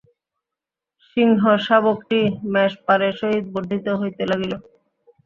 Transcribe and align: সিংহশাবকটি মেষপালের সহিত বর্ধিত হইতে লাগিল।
সিংহশাবকটি 1.05 2.19
মেষপালের 2.53 3.13
সহিত 3.19 3.45
বর্ধিত 3.53 3.85
হইতে 3.99 4.23
লাগিল। 4.31 4.53